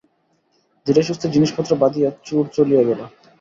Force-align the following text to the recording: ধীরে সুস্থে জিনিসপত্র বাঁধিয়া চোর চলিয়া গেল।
ধীরে 0.87 1.01
সুস্থে 1.03 1.27
জিনিসপত্র 1.29 1.71
বাঁধিয়া 1.75 2.09
চোর 2.25 2.43
চলিয়া 2.55 2.83
গেল। 2.89 2.99